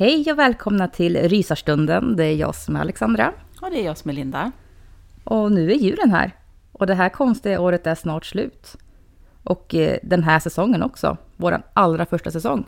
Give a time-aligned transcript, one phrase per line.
[0.00, 2.16] Hej och välkomna till Rysarstunden.
[2.16, 3.32] Det är jag som är Alexandra.
[3.60, 4.52] Och det är jag som är Linda.
[5.24, 6.36] Och nu är julen här.
[6.72, 8.76] Och det här konstiga året är snart slut.
[9.44, 11.16] Och eh, den här säsongen också.
[11.36, 12.64] Vår allra första säsong.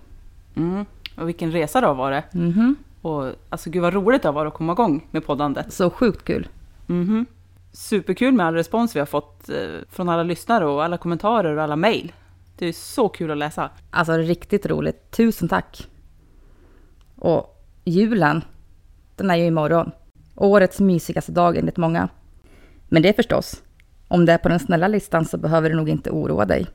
[0.57, 0.85] Mm.
[1.17, 2.25] Och vilken resa då var det.
[2.33, 2.77] Mhm.
[3.03, 5.73] Och alltså gud vad roligt det var att komma igång med poddandet.
[5.73, 6.49] Så sjukt kul.
[6.87, 7.27] Mhm.
[7.73, 9.57] Superkul med all respons vi har fått eh,
[9.91, 12.13] från alla lyssnare och alla kommentarer och alla mejl.
[12.59, 13.71] Det är så kul att läsa.
[13.91, 15.11] Alltså riktigt roligt.
[15.11, 15.89] Tusen tack.
[17.23, 18.45] Och julen,
[19.17, 19.91] den är ju imorgon.
[20.35, 22.09] Årets mysigaste dag enligt många.
[22.89, 23.63] Men det är förstås,
[24.09, 26.67] om det är på den snälla listan så behöver du nog inte oroa dig.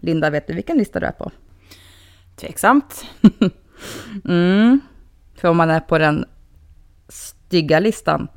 [0.00, 1.30] Linda, vet du vilken lista du är på?
[2.36, 3.04] Tveksamt.
[4.24, 4.80] Mm.
[5.34, 6.24] För om man är på den
[7.08, 8.28] stygga listan,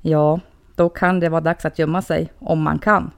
[0.00, 0.40] ja,
[0.74, 3.10] då kan det vara dags att gömma sig om man kan.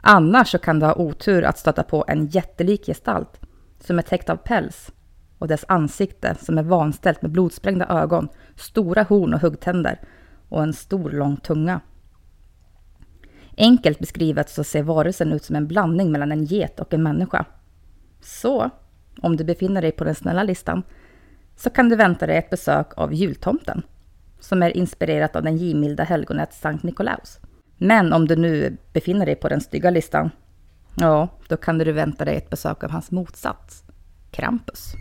[0.00, 3.40] Annars så kan du ha otur att stöta på en jättelik gestalt
[3.80, 4.92] som är täckt av päls
[5.40, 10.00] och dess ansikte som är vanställt med blodsprängda ögon, stora horn och huggtänder
[10.48, 11.80] och en stor lång tunga.
[13.56, 17.44] Enkelt beskrivet så ser varelsen ut som en blandning mellan en get och en människa.
[18.20, 18.70] Så,
[19.20, 20.82] om du befinner dig på den snälla listan,
[21.56, 23.82] så kan du vänta dig ett besök av jultomten,
[24.40, 27.38] som är inspirerat av den givmilda helgonet Sankt Nikolaus.
[27.76, 30.30] Men om du nu befinner dig på den stygga listan,
[30.96, 33.84] ja, då kan du vänta dig ett besök av hans motsats,
[34.30, 34.94] Krampus.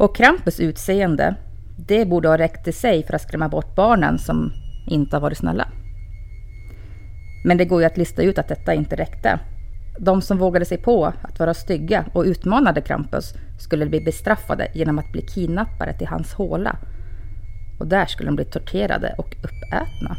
[0.00, 1.34] Och Krampus utseende,
[1.76, 4.52] det borde ha räckt till sig för att skrämma bort barnen som
[4.86, 5.68] inte har varit snälla.
[7.44, 9.40] Men det går ju att lista ut att detta inte räckte.
[9.98, 14.98] De som vågade sig på att vara stygga och utmanade Krampus skulle bli bestraffade genom
[14.98, 16.76] att bli kidnappade till hans håla.
[17.80, 20.16] Och där skulle de bli torterade och uppätna.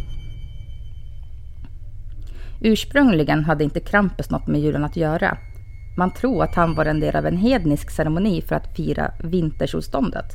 [2.61, 5.37] Ursprungligen hade inte Krampus något med julen att göra.
[5.97, 10.25] Man tror att han var en del av en hednisk ceremoni för att fira vintersolståndet.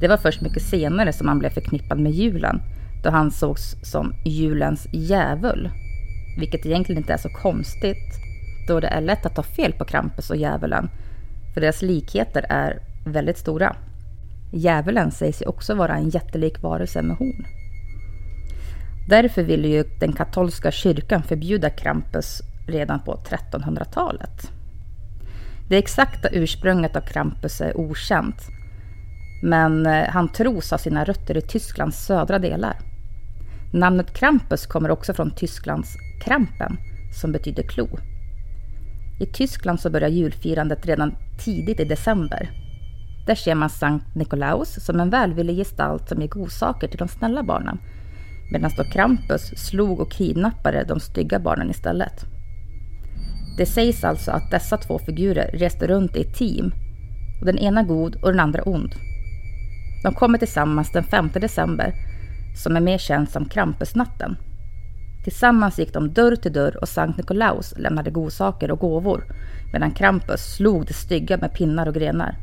[0.00, 2.60] Det var först mycket senare som han blev förknippad med julen,
[3.04, 5.70] då han sågs som julens djävul.
[6.38, 8.14] Vilket egentligen inte är så konstigt,
[8.68, 10.90] då det är lätt att ta fel på Krampus och djävulen,
[11.54, 13.76] för deras likheter är väldigt stora.
[14.52, 17.46] Djävulen sägs ju också vara en jättelik varelse med horn.
[19.08, 24.52] Därför ville ju den katolska kyrkan förbjuda Krampus redan på 1300-talet.
[25.68, 28.48] Det exakta ursprunget av Krampus är okänt,
[29.42, 32.76] men eh, han tros ha sina rötter i Tysklands södra delar.
[33.72, 36.76] Namnet Krampus kommer också från Tysklands Krampen,
[37.20, 37.88] som betyder klo.
[39.20, 42.50] I Tyskland så börjar julfirandet redan tidigt i december.
[43.26, 47.42] Där ser man Sankt Nikolaus som en välvillig gestalt som ger godsaker till de snälla
[47.42, 47.78] barnen,
[48.52, 52.37] medan då Krampus slog och kidnappade de stygga barnen istället.
[53.58, 56.72] Det sägs alltså att dessa två figurer reste runt i ett team,
[57.40, 58.94] och den ena god och den andra ond.
[60.02, 61.94] De kommer tillsammans den 5 december,
[62.62, 64.36] som är mer känd som Krampusnatten.
[65.24, 69.24] Tillsammans gick de dörr till dörr och Sankt Nikolaus lämnade godsaker och gåvor,
[69.72, 72.36] medan Krampus slog det stygga med pinnar och grenar.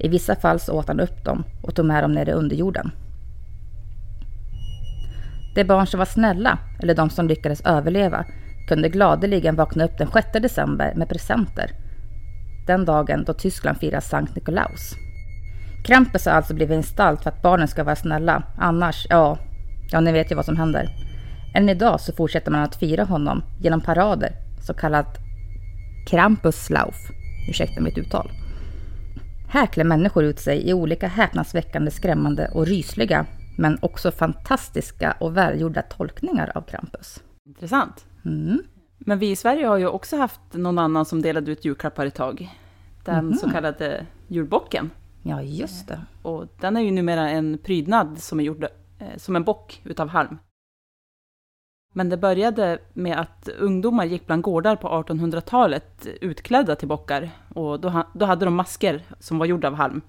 [0.00, 2.90] I vissa fall så åt han upp dem och tog med dem ner i underjorden.
[5.54, 8.24] De barn som var snälla, eller de som lyckades överleva,
[8.68, 11.70] kunde gladeligen vakna upp den 6 december med presenter.
[12.66, 14.94] Den dagen då Tyskland firar Sankt Nikolaus.
[15.84, 18.42] Krampus har alltså blivit instalt för att barnen ska vara snälla.
[18.58, 19.38] Annars, ja,
[19.90, 20.88] ja ni vet ju vad som händer.
[21.54, 24.32] Än idag så fortsätter man att fira honom genom parader,
[24.66, 25.18] så kallat
[26.06, 26.96] Krampuslauf.
[27.48, 28.30] Ursäkta mitt uttal.
[29.48, 33.26] Här klär människor ut sig i olika häpnadsväckande, skrämmande och rysliga,
[33.58, 37.22] men också fantastiska och välgjorda tolkningar av Krampus.
[37.46, 38.06] Intressant.
[38.24, 38.62] Mm.
[38.98, 42.14] Men vi i Sverige har ju också haft någon annan som delade ut julklappar ett
[42.14, 42.58] tag.
[43.04, 43.34] Den Mhm.
[43.34, 44.90] så kallade julbocken.
[45.22, 46.00] Ja, just det.
[46.22, 48.64] Och den är ju numera en prydnad som är gjord
[48.98, 50.38] eh, som en bock utav halm.
[51.94, 57.30] Men det började med att ungdomar gick bland gårdar på 1800-talet utklädda till bockar.
[57.54, 60.00] Och då, då hade de masker som var gjorda av halm.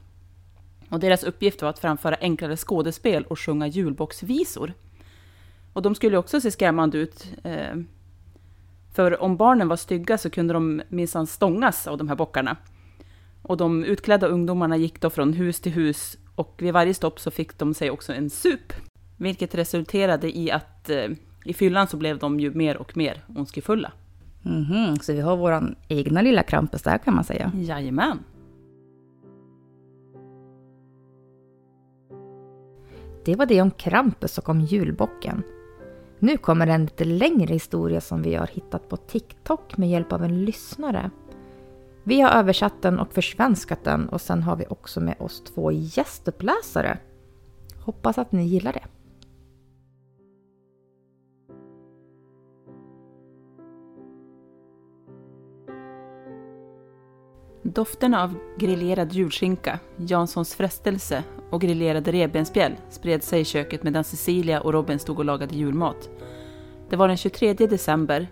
[0.90, 4.74] Och deras uppgift var att framföra enklare skådespel och sjunga julbocksvisor.
[5.74, 7.28] Och de skulle också se skrämmande ut.
[8.94, 12.58] För om barnen var stygga så kunde de minsann stångas av de här bockarna.
[13.42, 17.32] Och de utklädda ungdomarna gick då från hus till hus och vid varje stopp så
[17.32, 18.74] fick de sig också en sup.
[19.18, 21.08] Vilket resulterade i att eh,
[21.46, 23.92] i fyllan så blev de ju mer och mer ondskefulla.
[24.42, 27.52] Mhm, så vi har våran egna lilla Krampus där kan man säga.
[27.56, 28.20] Jajamän.
[33.26, 35.44] Det var det om Krampus och om julbocken.
[36.24, 40.24] Nu kommer en lite längre historia som vi har hittat på TikTok med hjälp av
[40.24, 41.10] en lyssnare.
[42.04, 45.72] Vi har översatt den och försvenskat den och sen har vi också med oss två
[45.72, 46.98] gästuppläsare.
[47.80, 48.84] Hoppas att ni gillar det.
[57.66, 64.62] Dofterna av grillerad julskinka, Janssons frestelse och grillerade revbensspjäll spred sig i köket medan Cecilia
[64.62, 66.10] och Robin stod och lagade julmat.
[66.90, 68.28] Det var den 23 december.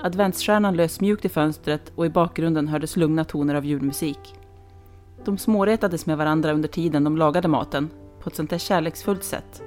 [0.00, 4.34] Adventsstjärnan lös mjukt i fönstret och i bakgrunden hördes lugna toner av julmusik.
[5.24, 9.62] De småretades med varandra under tiden de lagade maten, på ett sånt där kärleksfullt sätt.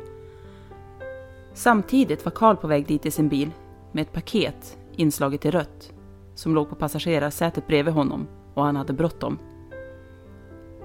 [1.53, 3.51] Samtidigt var Karl på väg dit i sin bil
[3.91, 5.93] med ett paket inslaget i rött
[6.35, 9.39] som låg på passagerarsätet bredvid honom och han hade bråttom.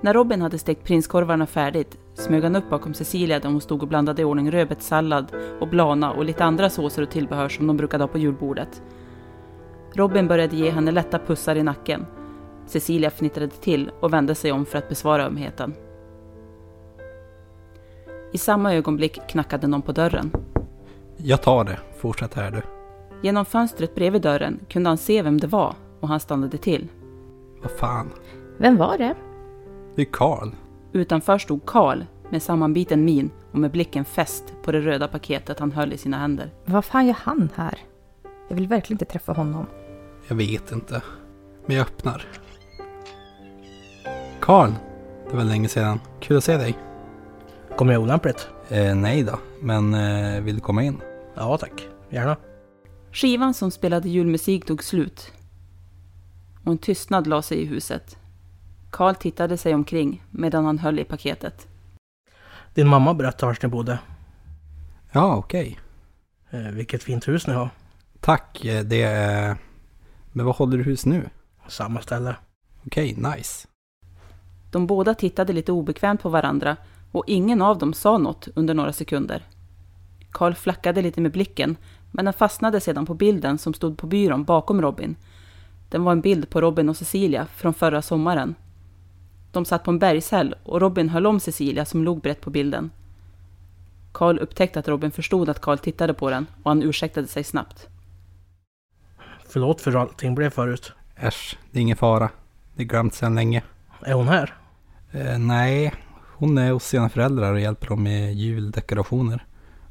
[0.01, 3.89] När Robin hade stekt prinskorvarna färdigt smög han upp bakom Cecilia där hon stod och
[3.89, 8.05] blandade i ordning rödbetssallad och blana och lite andra såser och tillbehör som de brukade
[8.05, 8.83] ha på julbordet.
[9.93, 12.07] Robin började ge henne lätta pussar i nacken.
[12.67, 15.75] Cecilia fnittrade till och vände sig om för att besvara ömheten.
[18.33, 20.31] I samma ögonblick knackade någon på dörren.
[21.17, 21.79] Jag tar det.
[21.97, 22.63] Fortsätt här du.
[23.23, 26.89] Genom fönstret bredvid dörren kunde han se vem det var och han stannade till.
[27.67, 28.13] Vad fan.
[28.59, 29.15] Vem var det?
[29.95, 30.49] Det är Karl.
[30.93, 35.73] Utanför stod Karl med sammanbiten min och med blicken fäst på det röda paketet han
[35.73, 36.51] höll i sina händer.
[36.65, 37.79] Vad fan gör han här?
[38.49, 39.67] Jag vill verkligen inte träffa honom.
[40.29, 41.03] Jag vet inte.
[41.67, 42.25] Men jag öppnar.
[44.41, 44.71] Karl.
[45.31, 46.01] Det var länge sedan.
[46.21, 46.79] Kul att se dig.
[47.77, 48.49] Kommer jag olämpligt?
[48.69, 49.39] Eh, nej då.
[49.61, 51.01] Men eh, vill du komma in?
[51.35, 52.37] Ja tack, gärna.
[53.13, 55.33] Skivan som spelade julmusik tog slut.
[56.67, 58.17] Och en tystnad la sig i huset.
[58.91, 61.69] Karl tittade sig omkring medan han höll i paketet.
[62.75, 63.99] Din mamma berättade var ni bodde.
[65.13, 65.79] Ja, okej.
[66.51, 67.71] Eh, vilket fint hus ni har.
[68.21, 68.65] Tack.
[68.65, 69.57] eh, Det är...
[70.33, 71.31] Men vad håller du hus nu?
[71.69, 72.37] Samma ställe.
[72.87, 73.69] Okej, nice.
[74.71, 76.77] De båda tittade lite obekvämt på varandra
[77.13, 79.43] och ingen av dem sa något under några sekunder.
[80.31, 81.77] Karl flackade lite med blicken,
[82.13, 85.17] men den fastnade sedan på bilden som stod på byrån bakom Robin.
[85.89, 88.55] Den var en bild på Robin och Cecilia från förra sommaren.
[89.53, 92.91] De satt på en bergshäll och Robin höll om Cecilia som låg brett på bilden.
[94.13, 97.89] Karl upptäckte att Robin förstod att Karl tittade på den och han ursäktade sig snabbt.
[99.49, 100.93] Förlåt för hur allting blev förut.
[101.17, 102.31] Äsch, det är ingen fara.
[102.75, 103.63] Det är glömt sedan länge.
[104.01, 104.55] Är hon här?
[105.11, 105.95] Eh, nej,
[106.37, 109.45] hon är hos sina föräldrar och hjälper dem med juldekorationer.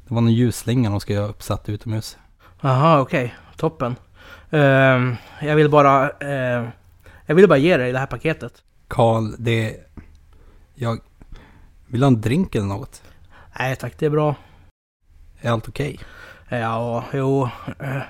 [0.08, 2.16] Det var någon ljusslinga de ska ha uppsatt utomhus.
[2.60, 3.34] Aha, okej.
[3.56, 3.96] Toppen.
[4.50, 6.10] Ehm, jag vill bara...
[6.10, 6.68] eh,
[7.26, 8.62] jag vill bara ge dig det här paketet.
[8.88, 9.76] Karl, det...
[10.74, 11.00] Jag...
[11.86, 13.02] Vill du ha en drink eller något?
[13.58, 14.34] Nej tack, det är bra.
[15.40, 16.00] Är allt okej?
[16.48, 17.48] Ja, jo.
[17.78, 18.02] eh,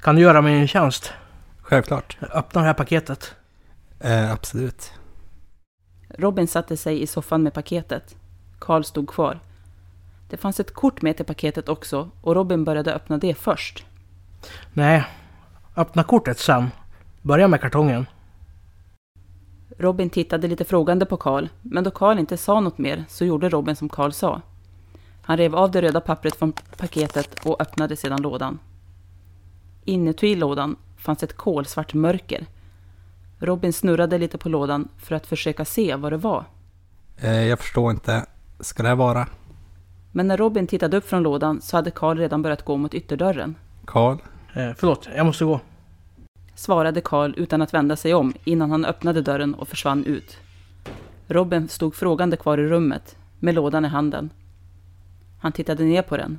[0.00, 1.12] kan du göra mig en tjänst?
[1.60, 2.18] Självklart.
[2.20, 3.34] Öppna det här paketet.
[4.00, 4.92] Eh, absolut.
[6.18, 8.16] Robin satte sig i soffan med paketet.
[8.58, 9.40] Karl stod kvar.
[10.30, 13.84] Det fanns ett kort med till paketet också och Robin började öppna det först.
[14.72, 15.04] Nej,
[15.76, 16.70] öppna kortet sen.
[17.22, 18.06] Börja med kartongen.
[19.78, 23.48] Robin tittade lite frågande på Karl, men då Karl inte sa något mer så gjorde
[23.48, 24.40] Robin som Karl sa.
[25.22, 28.58] Han rev av det röda pappret från paketet och öppnade sedan lådan.
[29.84, 32.46] Inuti lådan fanns ett kolsvart mörker.
[33.38, 36.44] Robin snurrade lite på lådan för att försöka se vad det var.
[37.16, 38.26] Eh, jag förstår inte.
[38.60, 39.28] Ska det här vara?
[40.12, 43.54] Men när Robin tittade upp från lådan så hade Karl redan börjat gå mot ytterdörren.
[43.84, 44.16] Karl?
[44.54, 45.60] Eh, förlåt, jag måste gå.
[46.54, 50.38] Svarade Karl utan att vända sig om innan han öppnade dörren och försvann ut.
[51.26, 54.30] Robin stod frågande kvar i rummet med lådan i handen.
[55.40, 56.38] Han tittade ner på den.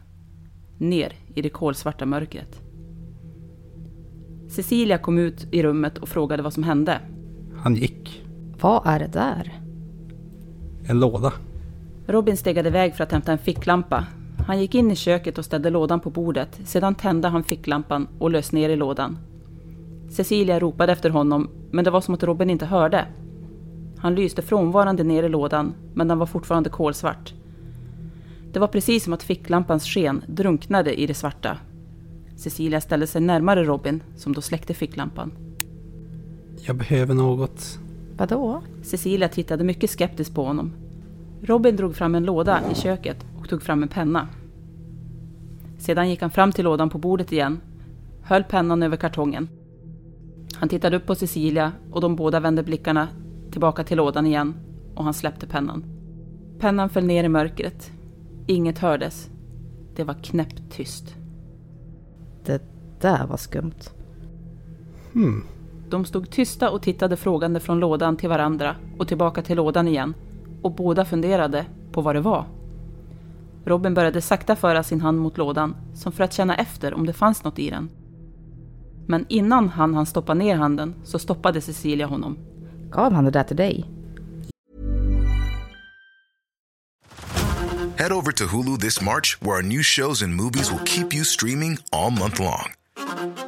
[0.77, 2.61] Ner i det kolsvarta mörkret.
[4.49, 6.99] Cecilia kom ut i rummet och frågade vad som hände.
[7.57, 8.23] Han gick.
[8.61, 9.59] Vad är det där?
[10.85, 11.33] En låda.
[12.07, 14.05] Robin stegade iväg för att hämta en ficklampa.
[14.47, 16.59] Han gick in i köket och ställde lådan på bordet.
[16.65, 19.17] Sedan tände han ficklampan och lös ner i lådan.
[20.09, 23.05] Cecilia ropade efter honom, men det var som att Robin inte hörde.
[23.97, 27.33] Han lyste frånvarande ner i lådan, men den var fortfarande kolsvart.
[28.51, 31.57] Det var precis som att ficklampans sken drunknade i det svarta.
[32.35, 35.31] Cecilia ställde sig närmare Robin, som då släckte ficklampan.
[36.57, 37.79] Jag behöver något.
[38.17, 38.61] Vadå?
[38.81, 40.73] Cecilia tittade mycket skeptiskt på honom.
[41.41, 44.27] Robin drog fram en låda i köket och tog fram en penna.
[45.77, 47.61] Sedan gick han fram till lådan på bordet igen,
[48.21, 49.49] höll pennan över kartongen.
[50.55, 53.07] Han tittade upp på Cecilia och de båda vände blickarna
[53.51, 54.53] tillbaka till lådan igen
[54.95, 55.83] och han släppte pennan.
[56.59, 57.91] Pennan föll ner i mörkret.
[58.47, 59.29] Inget hördes.
[59.95, 61.15] Det var knäpptyst.
[62.45, 62.61] Det
[63.01, 63.89] där var skumt.
[65.13, 65.43] Hmm.
[65.89, 70.13] De stod tysta och tittade frågande från lådan till varandra och tillbaka till lådan igen
[70.61, 72.45] och båda funderade på vad det var.
[73.65, 77.13] Robin började sakta föra sin hand mot lådan som för att känna efter om det
[77.13, 77.89] fanns något i den.
[79.07, 82.37] Men innan han hann stoppa ner handen så stoppade Cecilia honom.
[82.91, 83.85] Gav han det där till dig?
[87.97, 91.23] Head over to Hulu this March, where our new shows and movies will keep you
[91.23, 92.73] streaming all month long.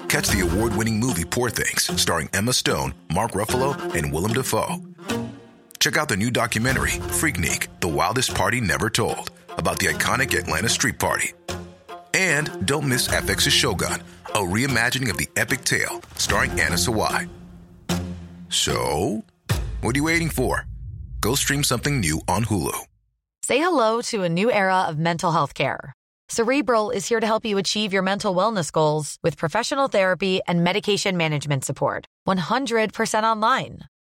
[0.07, 4.77] Catch the award winning movie Poor Things, starring Emma Stone, Mark Ruffalo, and Willem Dafoe.
[5.79, 10.69] Check out the new documentary, Freaknik The Wildest Party Never Told, about the iconic Atlanta
[10.69, 11.33] Street Party.
[12.13, 17.29] And don't miss FX's Shogun, a reimagining of the epic tale, starring Anna Sawai.
[18.49, 19.23] So,
[19.81, 20.65] what are you waiting for?
[21.21, 22.77] Go stream something new on Hulu.
[23.43, 25.93] Say hello to a new era of mental health care.
[26.29, 30.63] Cerebral is here to help you achieve your mental wellness goals with professional therapy and
[30.63, 32.07] medication management support.
[32.27, 33.79] 100% online.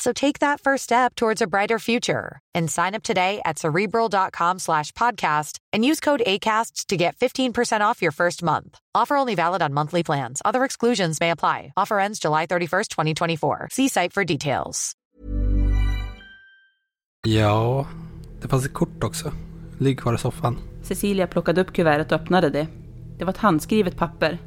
[0.00, 4.58] So take that first step towards a brighter future and sign up today at cerebral.com
[4.58, 8.78] slash podcast and use code ACAST to get 15% off your first month.
[8.94, 10.40] Offer only valid on monthly plans.
[10.42, 11.74] Other exclusions may apply.
[11.76, 13.68] Offer ends July 31st, 2024.
[13.70, 14.96] See site for details.
[17.26, 17.86] Ja,
[18.42, 19.32] det fanns ett kort också.
[19.78, 20.58] Ligg kvar i soffan.
[20.82, 22.66] Cecilia plockade upp kuvertet och öppnade det.
[23.18, 24.38] Det var ett handskrivet papper.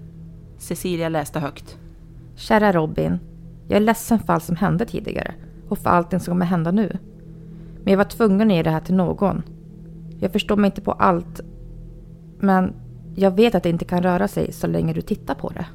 [0.58, 1.78] Cecilia läste högt.
[2.36, 3.33] Kära Robin.
[3.68, 5.34] Jag är ledsen för allt som hände tidigare
[5.70, 6.98] och för allting som kommer hända nu.
[7.84, 9.44] Men jag var tvungen att ge det här till någon.
[10.20, 11.42] Jag förstår mig inte på allt.
[12.40, 12.74] Men
[13.16, 15.66] jag vet att det inte kan röra sig så länge du tittar på det.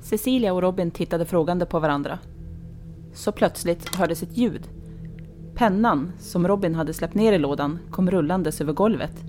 [0.00, 2.18] Cecilia och Robin tittade frågande på varandra.
[3.14, 4.68] Så plötsligt hördes ett ljud.
[5.54, 9.24] Pennan, som Robin hade släppt ner i lådan, kom rullandes över golvet.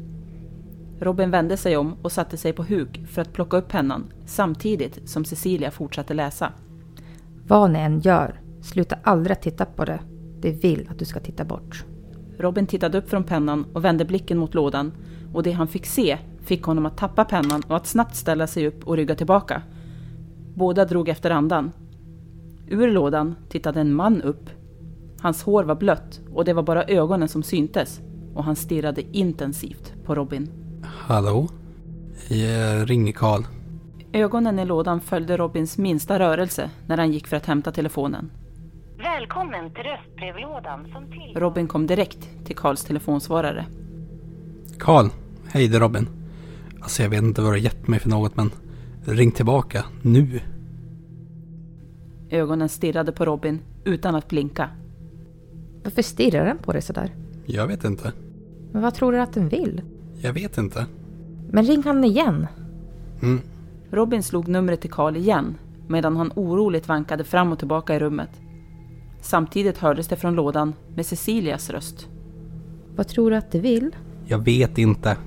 [1.00, 5.10] Robin vände sig om och satte sig på huk för att plocka upp pennan samtidigt
[5.10, 6.54] som Cecilia fortsatte läsa.
[7.48, 10.00] Vad ni än gör, sluta aldrig att titta på det.
[10.40, 11.86] Det vill att du ska titta bort.
[12.40, 14.92] Robin tittade upp från pennan och vände blicken mot lådan
[15.34, 18.68] och det han fick se fick honom att tappa pennan och att snabbt ställa sig
[18.68, 19.62] upp och rygga tillbaka.
[20.56, 21.72] Båda drog efter andan.
[22.68, 24.50] Ur lådan tittade en man upp.
[25.22, 28.02] Hans hår var blött och det var bara ögonen som syntes
[28.34, 30.50] och han stirrade intensivt på Robin.
[30.84, 31.48] Hallå?
[32.30, 33.57] Jag ringer Karl.
[34.14, 38.32] Ögonen i lådan följde Robins minsta rörelse när han gick för att hämta telefonen.
[38.98, 41.42] Välkommen till röstbrevlådan som till...
[41.42, 43.66] Robin kom direkt till Karls telefonsvarare.
[44.80, 45.10] Karl,
[45.48, 46.08] hej det är Robin.
[46.82, 48.52] Alltså jag vet inte vad du har gett mig för något men
[49.06, 50.40] ring tillbaka nu.
[52.30, 54.70] Ögonen stirrade på Robin utan att blinka.
[55.84, 57.12] Varför stirrar den på dig sådär?
[57.46, 58.14] Jag vet inte.
[58.72, 59.82] Men vad tror du att den vill?
[60.22, 60.86] Jag vet inte.
[61.50, 62.48] Men ring han igen.
[63.22, 63.42] Mm.
[63.92, 68.30] Robin slog numret till Karl igen medan han oroligt vankade fram och tillbaka i rummet.
[69.22, 72.08] Samtidigt hördes det från lådan med Cecilias röst.
[72.96, 73.96] Vad tror du att det vill?
[74.26, 75.18] Jag vet inte.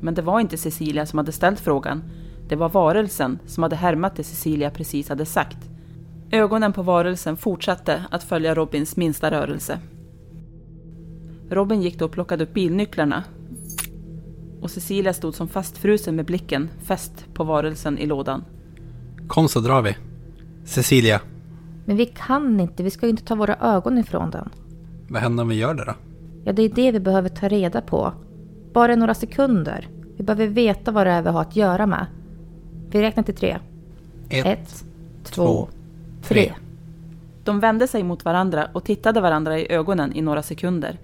[0.00, 2.02] Men det var inte Cecilia som hade ställt frågan.
[2.48, 5.58] Det var varelsen som hade härmat det Cecilia precis hade sagt.
[6.30, 9.78] Ögonen på varelsen fortsatte att följa Robins minsta rörelse.
[11.50, 13.24] Robin gick då och plockade upp bilnycklarna.
[14.64, 18.44] Och Cecilia stod som fastfrusen med blicken fäst på varelsen i lådan.
[19.26, 19.96] Kom så drar vi.
[20.64, 21.20] Cecilia,
[21.84, 24.50] Men vi kan inte, vi ska ju inte ta våra ögon ifrån den.
[25.08, 25.94] vad händer om vi gör det då?
[26.44, 28.12] Ja, det är det vi behöver ta reda på.
[28.72, 29.88] Bara några sekunder.
[30.16, 32.06] Vi behöver veta vad det är vi har att göra med.
[32.90, 33.58] Vi räknar till tre.
[34.28, 34.84] Ett, Ett,
[35.22, 35.68] två, två,
[36.22, 36.52] tre.
[37.44, 40.98] De vände sig mot varandra och tittade varandra i ögonen i några sekunder.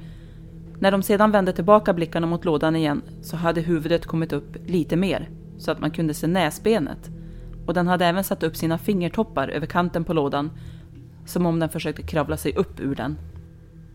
[0.80, 4.96] När de sedan vände tillbaka blickarna mot lådan igen så hade huvudet kommit upp lite
[4.96, 7.10] mer så att man kunde se näsbenet.
[7.66, 10.50] Och den hade även satt upp sina fingertoppar över kanten på lådan
[11.26, 13.18] som om den försökte kravla sig upp ur den.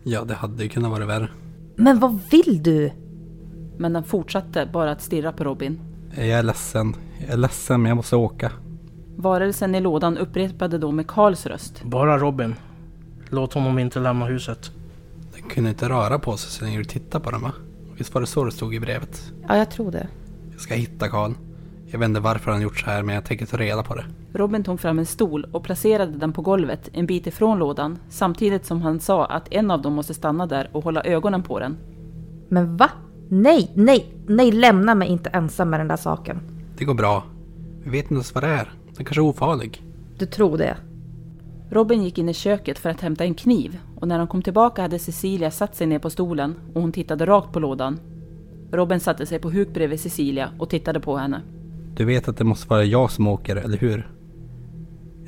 [0.02, 1.28] Ja, det hade ju kunnat vara värre.
[1.76, 2.90] Men vad vill du?
[3.78, 5.80] Men den fortsatte bara att stirra på Robin.
[6.14, 6.94] Jag är ledsen.
[7.20, 8.52] Jag är ledsen, men jag måste åka.
[9.16, 11.82] Varelsen i lådan upprepade då med Karls röst.
[11.84, 12.54] Bara Robin.
[13.30, 14.70] Låt honom inte lämna huset.
[15.56, 17.52] Kunde inte röra på sig så länge du tittade på den va?
[17.98, 19.32] Visst var det så det stod i brevet?
[19.48, 20.08] Ja, jag tror det.
[20.52, 21.32] Jag ska hitta Karl.
[21.86, 24.04] Jag vet inte varför han gjort så här, men jag tänker ta reda på det.
[24.32, 28.66] Robin tog fram en stol och placerade den på golvet en bit ifrån lådan samtidigt
[28.66, 31.76] som han sa att en av dem måste stanna där och hålla ögonen på den.
[32.48, 32.90] Men va?
[33.28, 36.40] Nej, nej, nej, lämna mig inte ensam med den där saken.
[36.78, 37.24] Det går bra.
[37.82, 38.72] Vi vet inte ens vad det är.
[38.86, 39.82] Den kanske är ofarlig.
[40.18, 40.76] Du tror det?
[41.70, 44.82] Robin gick in i köket för att hämta en kniv och när han kom tillbaka
[44.82, 47.98] hade Cecilia satt sig ner på stolen och hon tittade rakt på lådan.
[48.72, 51.42] Robin satte sig på huk bredvid Cecilia och tittade på henne.
[51.96, 54.10] Du vet att det måste vara jag som åker, eller hur?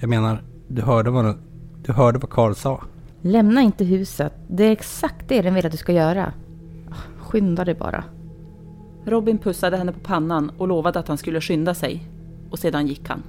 [0.01, 1.39] Jag menar, du hörde vad,
[1.85, 2.83] du hörde vad Karl sa.
[3.21, 4.33] Lämna inte huset.
[4.49, 6.33] Det är exakt det den vill att du ska göra.
[7.19, 8.05] Skynda dig bara.
[9.05, 12.09] Robin pussade henne på pannan och lovade att han skulle skynda sig.
[12.51, 13.23] Och sedan gick han.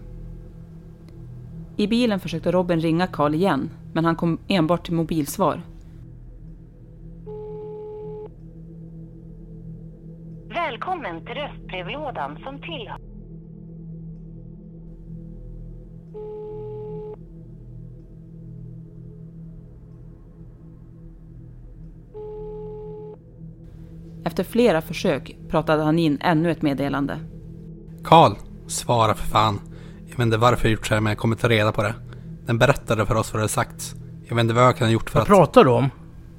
[1.79, 5.61] I bilen försökte Robin ringa Karl igen, men han kom enbart till mobilsvar.
[10.49, 12.97] Välkommen till röstbrevlådan som tillhör...
[24.23, 27.19] Efter flera försök pratade han in ännu ett meddelande.
[28.03, 28.31] Karl,
[28.67, 29.68] svara för fan.
[30.19, 31.93] Jag vet inte varför jag gjort så här, men jag kommer ta reda på det.
[32.45, 33.95] Den berättade för oss vad det hade sagt.
[34.27, 35.27] Jag vet inte vad jag kan ha gjort för Vad att...
[35.27, 35.89] pratar du om?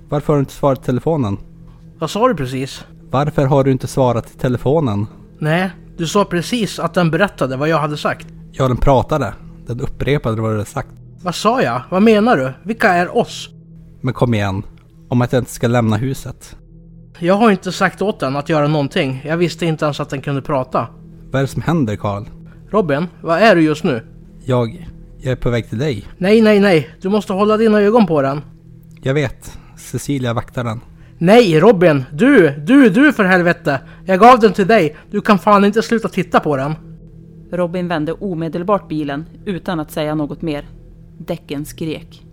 [0.09, 1.39] Varför har du inte svarat i telefonen?
[1.99, 2.85] Vad sa du precis?
[3.11, 5.07] Varför har du inte svarat i telefonen?
[5.39, 8.27] Nej, du sa precis att den berättade vad jag hade sagt.
[8.53, 9.35] Ja, den pratade.
[9.67, 10.89] Den upprepade vad du hade sagt.
[11.23, 11.83] Vad sa jag?
[11.91, 12.53] Vad menar du?
[12.63, 13.49] Vilka är oss?
[14.01, 14.63] Men kom igen.
[15.09, 16.57] Om att jag inte ska lämna huset.
[17.19, 19.23] Jag har inte sagt åt den att göra någonting.
[19.25, 20.87] Jag visste inte ens att den kunde prata.
[21.31, 22.25] Vad är det som händer, Karl?
[22.71, 24.03] Robin, vad är du just nu?
[24.45, 24.87] Jag...
[25.23, 26.05] Jag är på väg till dig.
[26.19, 26.91] Nej, nej, nej.
[27.01, 28.41] Du måste hålla dina ögon på den.
[29.03, 29.59] Jag vet.
[29.77, 30.81] Cecilia vaktar den.
[31.19, 32.05] Nej, Robin!
[32.13, 32.51] Du!
[32.51, 33.81] Du, du för helvete!
[34.05, 34.97] Jag gav den till dig.
[35.11, 36.75] Du kan fan inte sluta titta på den.
[37.53, 40.69] Robin vände omedelbart bilen utan att säga något mer.
[41.19, 42.27] Däcken skrek.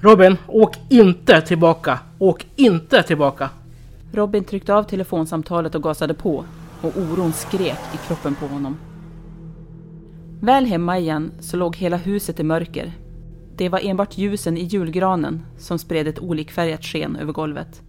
[0.00, 1.98] Robin, åk inte tillbaka.
[2.18, 3.50] Åk inte tillbaka.
[4.12, 6.44] Robin tryckte av telefonsamtalet och gasade på
[6.80, 8.76] och oron skrek i kroppen på honom.
[10.40, 12.92] Väl hemma igen så låg hela huset i mörker.
[13.56, 17.82] Det var enbart ljusen i julgranen som spred ett olikfärgat sken över golvet.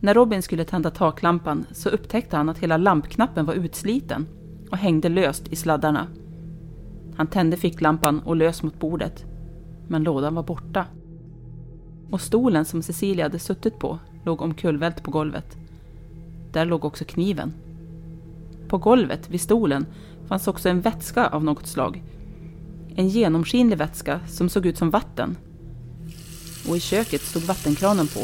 [0.00, 4.26] När Robin skulle tända taklampan så upptäckte han att hela lampknappen var utsliten
[4.70, 6.06] och hängde löst i sladdarna.
[7.16, 9.24] Han tände ficklampan och lös mot bordet.
[9.88, 10.86] Men lådan var borta.
[12.10, 15.56] Och stolen som Cecilia hade suttit på låg omkullvält på golvet.
[16.52, 17.52] Där låg också kniven.
[18.68, 19.86] På golvet vid stolen
[20.28, 22.02] fanns också en vätska av något slag.
[22.94, 25.36] En genomskinlig vätska som såg ut som vatten.
[26.68, 28.20] Och i köket stod vattenkranen på.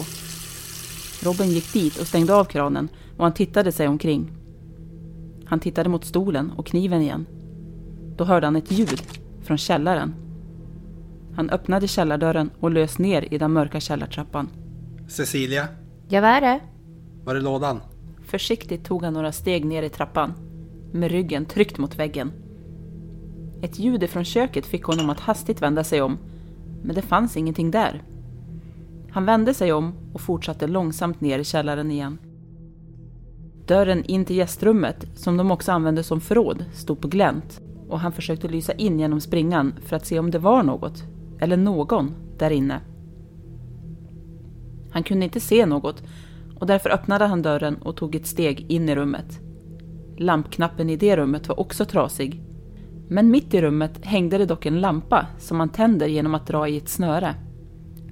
[1.22, 4.32] Robin gick dit och stängde av kranen och han tittade sig omkring.
[5.44, 7.26] Han tittade mot stolen och kniven igen.
[8.16, 9.02] Då hörde han ett ljud
[9.42, 10.14] från källaren.
[11.36, 14.48] Han öppnade källardörren och lös ner i den mörka källartrappan.
[15.08, 15.68] Cecilia?
[16.08, 16.60] Ja, vad är det?
[17.24, 17.80] Var är lådan?
[18.26, 20.32] Försiktigt tog han några steg ner i trappan,
[20.94, 22.33] med ryggen tryckt mot väggen.
[23.62, 26.18] Ett ljud ifrån köket fick honom att hastigt vända sig om,
[26.83, 28.02] men det fanns ingenting där.
[29.11, 32.18] Han vände sig om och fortsatte långsamt ner i källaren igen.
[33.66, 38.12] Dörren in till gästrummet, som de också använde som förråd, stod på glänt och han
[38.12, 41.04] försökte lysa in genom springan för att se om det var något,
[41.38, 42.80] eller någon, där inne.
[44.90, 46.02] Han kunde inte se något
[46.57, 49.40] och därför öppnade han dörren och tog ett steg in i rummet.
[50.16, 52.42] Lampknappen i det rummet var också trasig.
[53.09, 56.68] Men mitt i rummet hängde det dock en lampa som man tänder genom att dra
[56.68, 57.35] i ett snöre.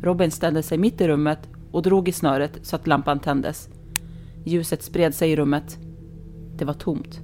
[0.03, 1.39] Robin ställde sig mitt i rummet
[1.73, 3.69] och drog i snöret så att lampan tändes.
[4.45, 5.79] Ljuset spred sig i rummet.
[6.57, 7.21] Det var tomt.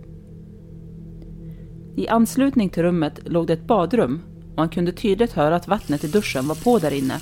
[1.97, 4.21] I anslutning till rummet låg det ett badrum
[4.53, 7.19] och han kunde tydligt höra att vattnet i duschen var på där inne.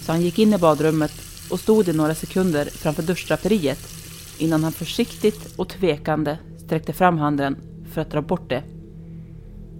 [0.00, 1.12] Så han gick in i badrummet
[1.50, 4.01] och stod i några sekunder framför duschdraperiet
[4.38, 7.56] innan han försiktigt och tvekande sträckte fram handen
[7.92, 8.62] för att dra bort det.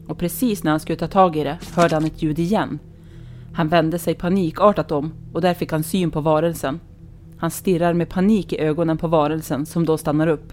[0.09, 2.79] Och precis när han skulle ta tag i det hörde han ett ljud igen.
[3.53, 6.81] Han vände sig panikartat om och där fick han syn på varelsen.
[7.37, 10.53] Han stirrar med panik i ögonen på varelsen som då stannar upp.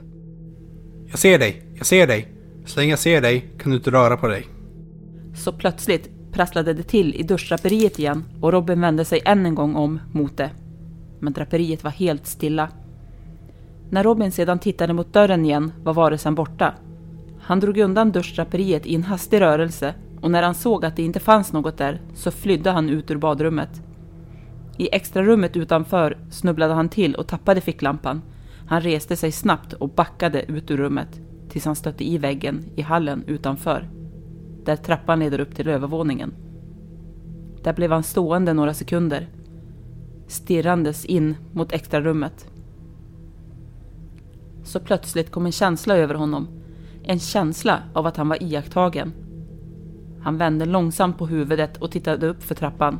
[1.09, 2.27] Jag ser dig, jag ser dig.
[2.65, 4.47] Så länge jag ser dig kan du inte röra på dig.
[5.35, 9.75] Så plötsligt prasslade det till i duschdraperiet igen och Robin vände sig än en gång
[9.75, 10.49] om mot det.
[11.19, 12.69] Men draperiet var helt stilla.
[13.89, 16.73] När Robin sedan tittade mot dörren igen var varelsen borta.
[17.39, 21.19] Han drog undan duschdraperiet i en hastig rörelse och när han såg att det inte
[21.19, 23.81] fanns något där så flydde han ut ur badrummet.
[24.77, 28.21] I extrarummet utanför snubblade han till och tappade ficklampan.
[28.67, 32.81] Han reste sig snabbt och backade ut ur rummet tills han stötte i väggen i
[32.81, 33.89] hallen utanför.
[34.65, 36.33] Där trappan leder upp till övervåningen.
[37.63, 39.27] Där blev han stående några sekunder.
[40.27, 42.47] Stirrandes in mot extrarummet.
[44.69, 46.47] Så plötsligt kom en känsla över honom.
[47.03, 49.13] En känsla av att han var iakttagen.
[50.21, 52.99] Han vände långsamt på huvudet och tittade upp för trappan.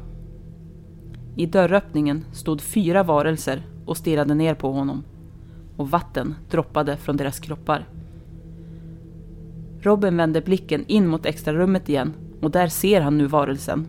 [1.36, 5.04] I dörröppningen stod fyra varelser och stirrade ner på honom.
[5.78, 7.88] Och vatten droppade från deras kroppar.
[9.82, 13.88] Robin vänder blicken in mot extrarummet igen och där ser han nu varelsen.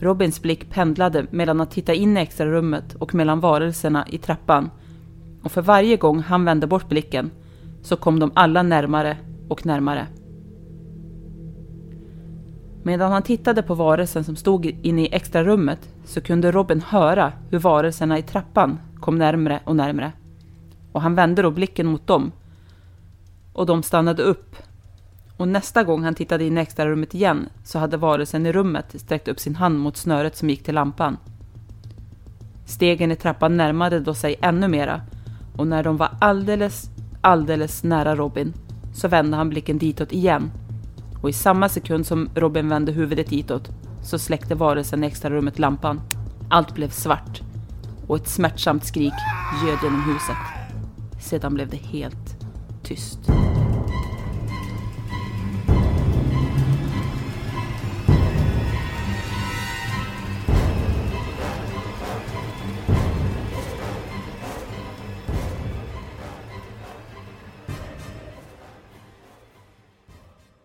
[0.00, 4.70] Robins blick pendlade mellan att titta in i extrarummet och mellan varelserna i trappan.
[5.44, 7.30] Och för varje gång han vände bort blicken
[7.82, 9.16] så kom de alla närmare
[9.48, 10.06] och närmare.
[12.82, 17.58] Medan han tittade på varelsen som stod inne i extrarummet så kunde Robin höra hur
[17.58, 20.12] varelserna i trappan kom närmre och närmre.
[20.92, 22.32] Och han vände då blicken mot dem
[23.52, 24.56] och de stannade upp.
[25.36, 29.28] Och nästa gång han tittade in i extrarummet igen så hade varelsen i rummet sträckt
[29.28, 31.16] upp sin hand mot snöret som gick till lampan.
[32.66, 35.00] Stegen i trappan närmade då sig ännu mera
[35.56, 36.90] och när de var alldeles,
[37.20, 38.52] alldeles nära Robin
[38.94, 40.50] så vände han blicken ditåt igen.
[41.22, 43.70] Och i samma sekund som Robin vände huvudet ditåt
[44.02, 46.00] så släckte varelsen i extrarummet lampan.
[46.48, 47.42] Allt blev svart
[48.06, 49.14] och ett smärtsamt skrik
[49.64, 50.36] ljöd genom huset.
[51.20, 52.36] Sedan blev det helt
[52.82, 53.18] tyst.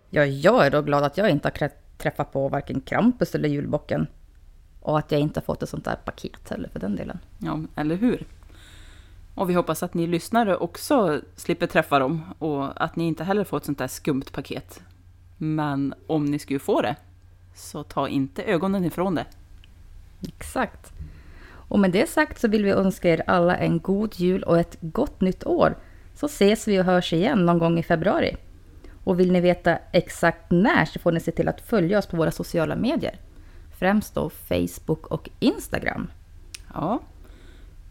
[0.10, 4.08] Ja, jag är då glad att jag inte har träffat på varken Krampus eller julbocken.
[4.80, 7.19] Och att jag inte har fått ett sånt där paket heller för den delen.
[7.38, 8.26] Ja, eller hur?
[9.36, 13.43] Och vi hoppas att ni lyssnare också slipper träffa dem och att ni inte heller
[13.43, 14.82] får ett sånt där skumt paket.
[15.38, 16.95] Men om ni skulle få det,
[17.56, 19.26] så ta inte ögonen ifrån det.
[20.28, 20.93] Exakt.
[21.52, 24.78] Och med det sagt så vill vi önska er alla en god jul och ett
[24.82, 25.78] gott nytt år.
[26.15, 28.36] Så ses vi och hörs igen någon gång i februari.
[29.10, 32.17] Och vill ni veta exakt när så får ni se till att följa oss på
[32.17, 33.15] våra sociala medier.
[33.80, 36.08] Främst då Facebook och Instagram.
[36.74, 37.00] Ja,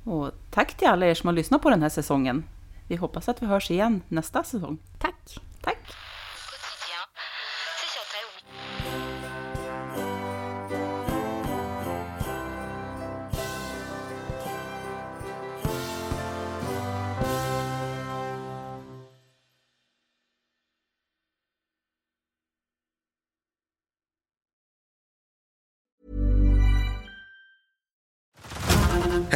[0.05, 2.45] och tack till alla er som har lyssnat på den här säsongen.
[2.87, 4.79] Vi hoppas att vi hörs igen nästa säsong.
[4.99, 5.41] Tack!
[5.61, 5.79] Tack!